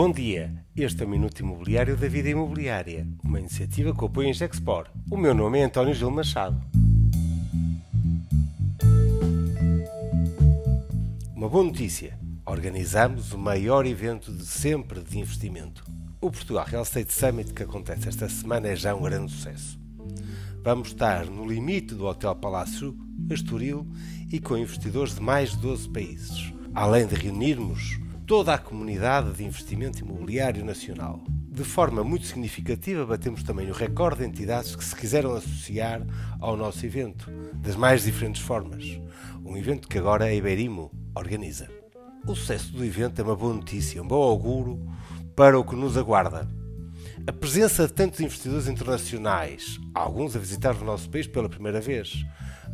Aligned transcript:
Bom 0.00 0.12
dia, 0.12 0.54
este 0.76 1.02
é 1.02 1.06
o 1.06 1.08
Minuto 1.08 1.40
Imobiliário 1.40 1.96
da 1.96 2.06
Vida 2.06 2.28
Imobiliária, 2.28 3.04
uma 3.24 3.40
iniciativa 3.40 3.92
que 3.92 4.04
apoia 4.04 4.28
em 4.28 4.32
Gexpor. 4.32 4.86
O 5.10 5.16
meu 5.16 5.34
nome 5.34 5.58
é 5.58 5.64
António 5.64 5.92
Gil 5.92 6.08
Machado. 6.08 6.56
Uma 11.34 11.48
boa 11.48 11.64
notícia: 11.64 12.16
organizamos 12.46 13.32
o 13.32 13.38
maior 13.38 13.86
evento 13.86 14.32
de 14.32 14.46
sempre 14.46 15.00
de 15.02 15.18
investimento. 15.18 15.84
O 16.20 16.30
Portugal 16.30 16.64
Real 16.64 16.84
Estate 16.84 17.12
Summit 17.12 17.52
que 17.52 17.64
acontece 17.64 18.08
esta 18.08 18.28
semana 18.28 18.68
é 18.68 18.76
já 18.76 18.94
um 18.94 19.02
grande 19.02 19.32
sucesso. 19.32 19.80
Vamos 20.62 20.90
estar 20.90 21.26
no 21.26 21.44
limite 21.44 21.96
do 21.96 22.06
Hotel 22.06 22.36
Palácio 22.36 22.96
Estoril 23.28 23.84
e 24.30 24.38
com 24.38 24.56
investidores 24.56 25.16
de 25.16 25.20
mais 25.20 25.50
de 25.50 25.56
12 25.56 25.88
países, 25.88 26.52
além 26.72 27.04
de 27.04 27.16
reunirmos 27.16 27.98
toda 28.28 28.52
a 28.52 28.58
comunidade 28.58 29.32
de 29.32 29.42
investimento 29.42 30.00
imobiliário 30.00 30.62
nacional. 30.62 31.18
De 31.50 31.64
forma 31.64 32.04
muito 32.04 32.26
significativa, 32.26 33.06
batemos 33.06 33.42
também 33.42 33.70
o 33.70 33.72
recorde 33.72 34.18
de 34.18 34.26
entidades 34.26 34.76
que 34.76 34.84
se 34.84 34.94
quiseram 34.94 35.34
associar 35.34 36.06
ao 36.38 36.54
nosso 36.54 36.84
evento, 36.84 37.30
das 37.54 37.74
mais 37.74 38.04
diferentes 38.04 38.42
formas. 38.42 39.00
Um 39.42 39.56
evento 39.56 39.88
que 39.88 39.96
agora 39.96 40.26
a 40.26 40.34
Iberimo 40.34 40.92
organiza. 41.14 41.70
O 42.26 42.34
sucesso 42.34 42.70
do 42.70 42.84
evento 42.84 43.18
é 43.18 43.24
uma 43.24 43.34
boa 43.34 43.54
notícia, 43.54 44.02
um 44.02 44.06
bom 44.06 44.22
auguro 44.22 44.78
para 45.34 45.58
o 45.58 45.64
que 45.64 45.74
nos 45.74 45.96
aguarda. 45.96 46.46
A 47.28 47.32
presença 47.32 47.86
de 47.86 47.92
tantos 47.92 48.20
investidores 48.20 48.68
internacionais, 48.68 49.78
alguns 49.94 50.34
a 50.34 50.38
visitar 50.38 50.74
o 50.74 50.82
nosso 50.82 51.10
país 51.10 51.26
pela 51.26 51.46
primeira 51.46 51.78
vez, 51.78 52.24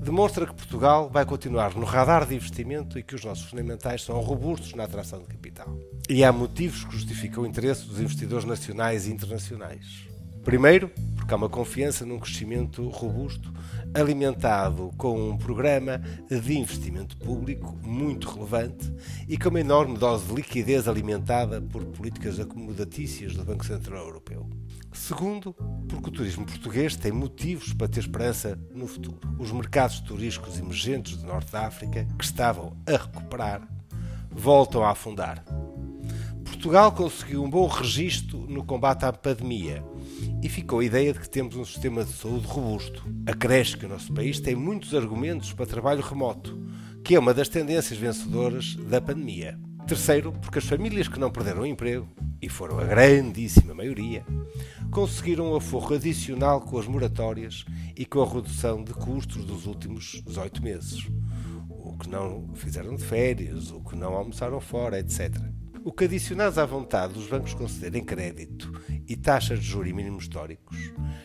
demonstra 0.00 0.46
que 0.46 0.54
Portugal 0.54 1.10
vai 1.10 1.26
continuar 1.26 1.74
no 1.74 1.84
radar 1.84 2.24
de 2.24 2.36
investimento 2.36 2.96
e 2.96 3.02
que 3.02 3.16
os 3.16 3.24
nossos 3.24 3.50
fundamentais 3.50 4.04
são 4.04 4.20
robustos 4.20 4.72
na 4.74 4.84
atração 4.84 5.20
de 5.22 5.26
capital. 5.26 5.76
E 6.08 6.22
há 6.22 6.30
motivos 6.30 6.84
que 6.84 6.92
justificam 6.92 7.42
o 7.42 7.46
interesse 7.48 7.84
dos 7.84 7.98
investidores 7.98 8.44
nacionais 8.44 9.08
e 9.08 9.10
internacionais. 9.10 10.13
Primeiro, 10.44 10.90
porque 11.16 11.32
há 11.32 11.38
uma 11.38 11.48
confiança 11.48 12.04
num 12.04 12.18
crescimento 12.18 12.86
robusto, 12.90 13.50
alimentado 13.94 14.90
com 14.98 15.30
um 15.30 15.38
programa 15.38 15.98
de 16.28 16.58
investimento 16.58 17.16
público 17.16 17.74
muito 17.82 18.28
relevante 18.28 18.92
e 19.26 19.38
com 19.38 19.48
uma 19.48 19.60
enorme 19.60 19.96
dose 19.96 20.26
de 20.26 20.34
liquidez 20.34 20.86
alimentada 20.86 21.62
por 21.62 21.82
políticas 21.86 22.38
acomodatícias 22.38 23.32
do 23.32 23.42
Banco 23.42 23.64
Central 23.64 24.04
Europeu. 24.04 24.46
Segundo, 24.92 25.54
porque 25.88 26.10
o 26.10 26.12
turismo 26.12 26.44
português 26.44 26.94
tem 26.94 27.10
motivos 27.10 27.72
para 27.72 27.88
ter 27.88 28.00
esperança 28.00 28.58
no 28.70 28.86
futuro. 28.86 29.18
Os 29.38 29.50
mercados 29.50 30.00
turísticos 30.00 30.58
emergentes 30.58 31.16
do 31.16 31.26
Norte 31.26 31.50
da 31.52 31.66
África, 31.66 32.06
que 32.18 32.24
estavam 32.24 32.76
a 32.86 32.92
recuperar, 32.92 33.66
voltam 34.30 34.84
a 34.84 34.90
afundar. 34.90 35.42
Portugal 36.64 36.92
conseguiu 36.92 37.44
um 37.44 37.50
bom 37.50 37.66
registro 37.66 38.38
no 38.48 38.64
combate 38.64 39.04
à 39.04 39.12
pandemia 39.12 39.84
e 40.42 40.48
ficou 40.48 40.78
a 40.78 40.84
ideia 40.86 41.12
de 41.12 41.20
que 41.20 41.28
temos 41.28 41.56
um 41.56 41.64
sistema 41.64 42.02
de 42.02 42.12
saúde 42.14 42.46
robusto. 42.46 43.04
Acresce 43.26 43.76
que 43.76 43.84
o 43.84 43.88
nosso 43.90 44.14
país 44.14 44.40
tem 44.40 44.56
muitos 44.56 44.94
argumentos 44.94 45.52
para 45.52 45.66
trabalho 45.66 46.00
remoto, 46.00 46.58
que 47.04 47.16
é 47.16 47.18
uma 47.18 47.34
das 47.34 47.50
tendências 47.50 47.98
vencedoras 47.98 48.76
da 48.76 48.98
pandemia. 48.98 49.60
Terceiro, 49.86 50.32
porque 50.32 50.58
as 50.58 50.64
famílias 50.64 51.06
que 51.06 51.20
não 51.20 51.30
perderam 51.30 51.60
o 51.60 51.66
emprego, 51.66 52.08
e 52.40 52.48
foram 52.48 52.78
a 52.78 52.84
grandíssima 52.84 53.74
maioria, 53.74 54.24
conseguiram 54.90 55.52
um 55.52 55.56
aforro 55.56 55.94
adicional 55.94 56.62
com 56.62 56.78
as 56.78 56.86
moratórias 56.86 57.66
e 57.94 58.06
com 58.06 58.22
a 58.22 58.26
redução 58.26 58.82
de 58.82 58.94
custos 58.94 59.44
dos 59.44 59.66
últimos 59.66 60.22
18 60.24 60.62
meses. 60.62 61.06
O 61.68 61.94
que 61.98 62.08
não 62.08 62.48
fizeram 62.54 62.94
de 62.94 63.04
férias, 63.04 63.70
o 63.70 63.80
que 63.80 63.94
não 63.94 64.14
almoçaram 64.14 64.62
fora, 64.62 64.98
etc. 64.98 65.30
O 65.84 65.92
que 65.92 66.04
adicionados 66.04 66.56
à 66.56 66.64
vontade 66.64 67.12
dos 67.12 67.26
bancos 67.26 67.52
concederem 67.52 68.02
crédito 68.02 68.72
e 69.06 69.14
taxas 69.14 69.60
de 69.60 69.66
juros 69.66 69.92
mínimos 69.92 70.22
históricos 70.22 70.78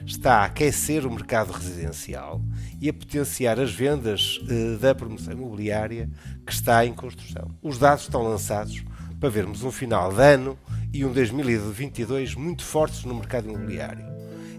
está 0.05 0.39
a 0.39 0.43
aquecer 0.43 1.05
o 1.05 1.11
mercado 1.11 1.53
residencial 1.53 2.41
e 2.81 2.89
a 2.89 2.93
potenciar 2.93 3.57
as 3.57 3.71
vendas 3.71 4.37
eh, 4.49 4.75
da 4.75 4.93
promoção 4.93 5.31
imobiliária 5.31 6.09
que 6.45 6.51
está 6.51 6.85
em 6.85 6.93
construção. 6.93 7.55
Os 7.61 7.77
dados 7.77 8.03
estão 8.03 8.21
lançados 8.21 8.83
para 9.17 9.29
vermos 9.29 9.63
um 9.63 9.71
final 9.71 10.13
de 10.13 10.21
ano 10.21 10.59
e 10.91 11.05
um 11.05 11.13
2022 11.13 12.35
muito 12.35 12.65
fortes 12.65 13.05
no 13.05 13.15
mercado 13.15 13.47
imobiliário. 13.47 14.05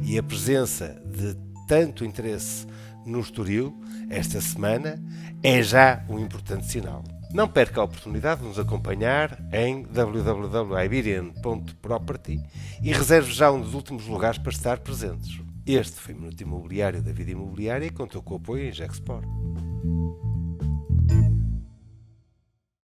E 0.00 0.16
a 0.16 0.22
presença 0.22 0.98
de 1.04 1.36
tanto 1.68 2.06
interesse 2.06 2.66
no 3.04 3.20
Estoril 3.20 3.78
esta 4.08 4.40
semana 4.40 4.98
é 5.42 5.62
já 5.62 6.02
um 6.08 6.18
importante 6.18 6.64
sinal. 6.64 7.04
Não 7.32 7.46
perca 7.46 7.80
a 7.80 7.84
oportunidade 7.84 8.40
de 8.40 8.48
nos 8.48 8.58
acompanhar 8.58 9.38
em 9.52 9.84
www.iberian.property 9.84 12.42
e 12.82 12.92
reserve 12.92 13.32
já 13.32 13.52
um 13.52 13.60
dos 13.60 13.74
últimos 13.74 14.06
lugares 14.06 14.38
para 14.38 14.50
estar 14.50 14.80
presentes. 14.80 15.40
Este 15.64 16.00
foi 16.00 16.14
o 16.14 16.18
Minuto 16.18 16.40
Imobiliário 16.40 17.00
da 17.00 17.12
Vida 17.12 17.30
Imobiliária 17.30 17.86
e 17.86 17.90
contou 17.90 18.20
com 18.20 18.34
o 18.34 18.38
apoio 18.38 18.68
em 18.68 18.72
Gexport. 18.72 19.24